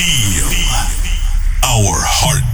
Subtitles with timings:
[0.00, 0.46] Feel
[1.62, 2.49] our heartbeat.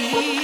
[0.00, 0.39] me.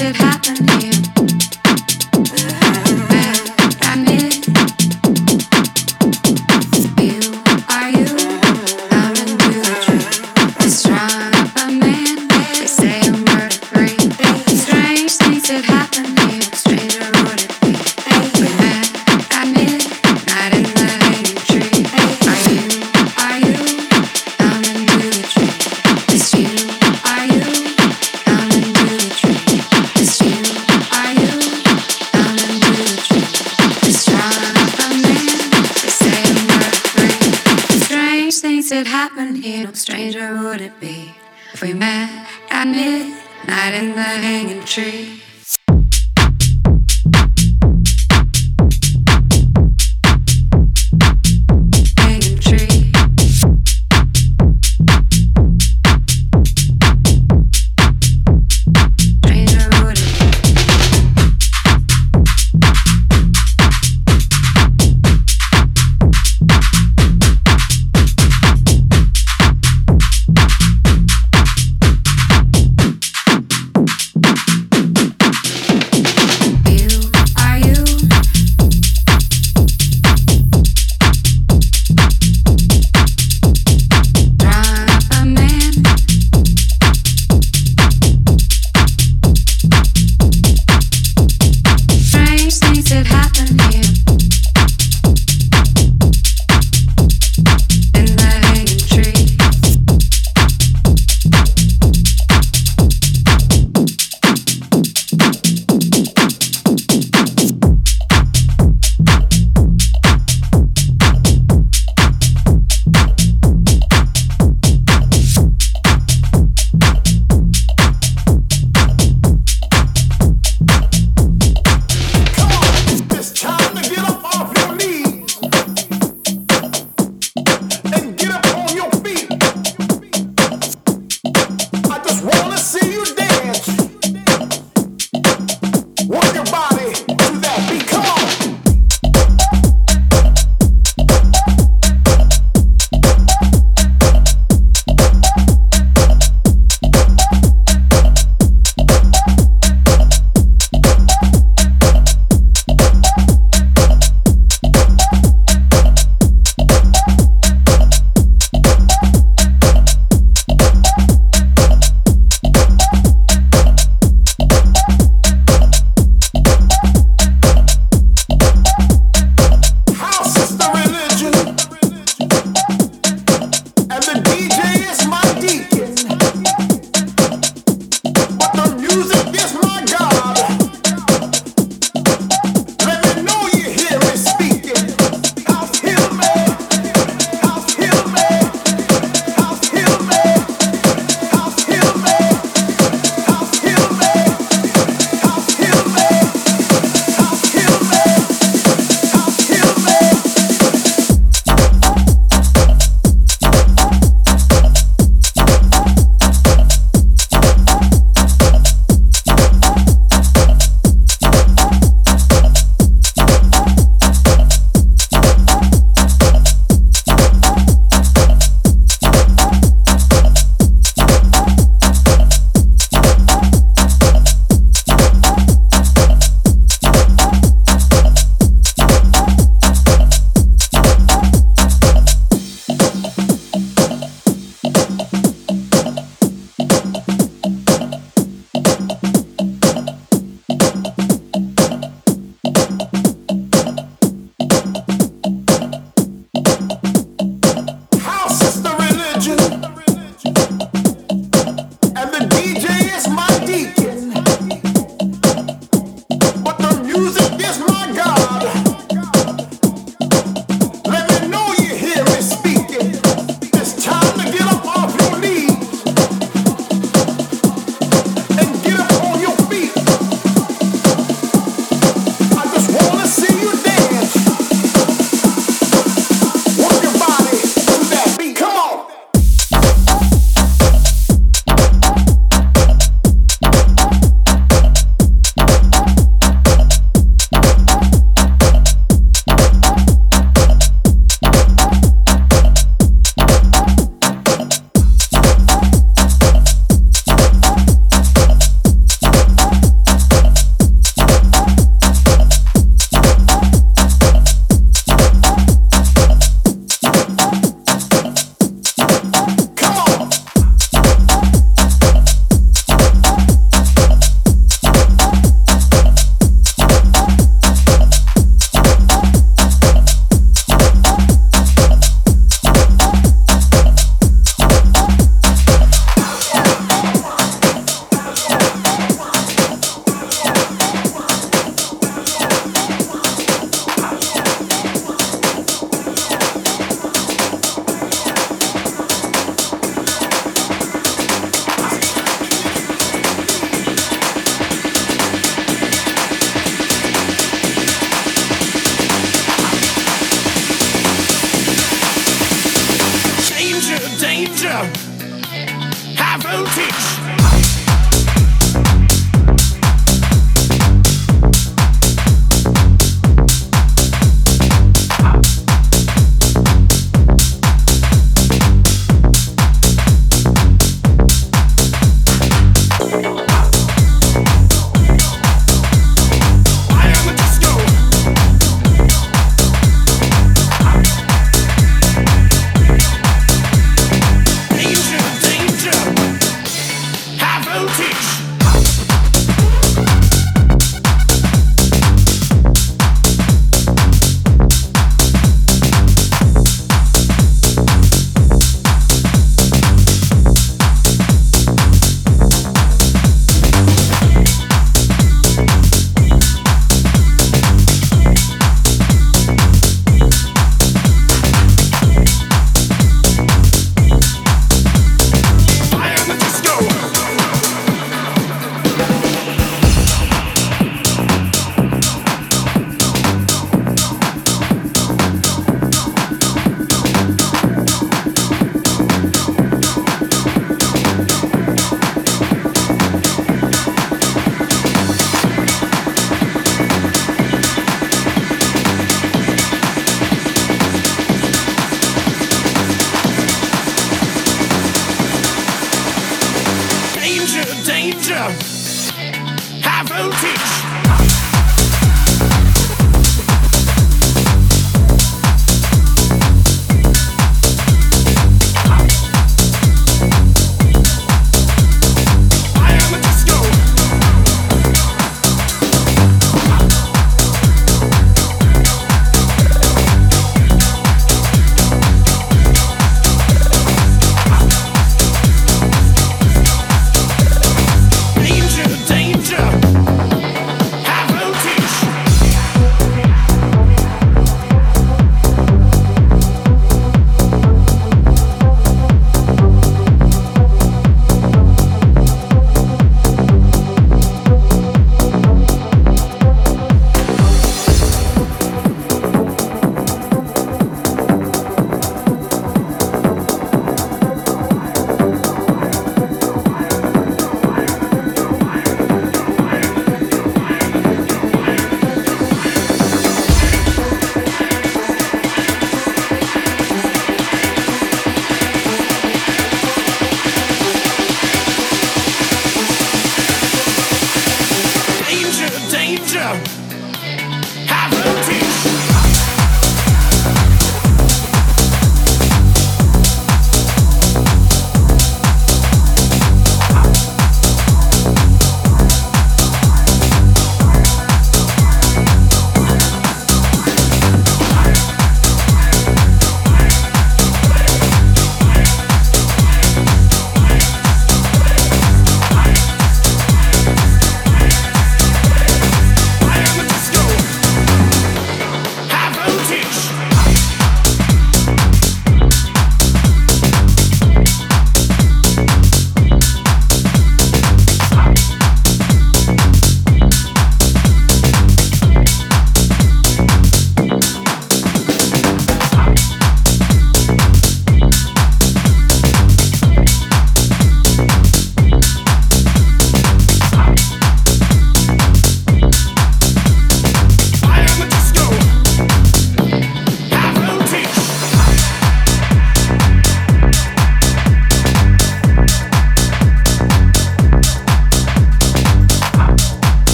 [0.00, 0.29] to